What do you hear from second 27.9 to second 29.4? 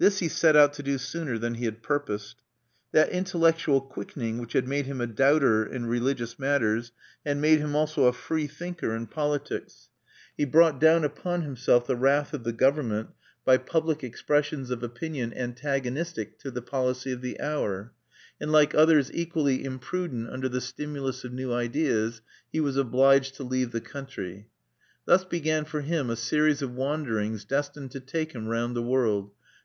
to carry him round the world.